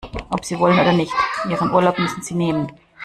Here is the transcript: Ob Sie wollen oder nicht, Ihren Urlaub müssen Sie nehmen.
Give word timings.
Ob 0.31 0.43
Sie 0.43 0.57
wollen 0.57 0.79
oder 0.79 0.93
nicht, 0.93 1.13
Ihren 1.47 1.69
Urlaub 1.69 1.99
müssen 1.99 2.23
Sie 2.23 2.33
nehmen. 2.33 2.71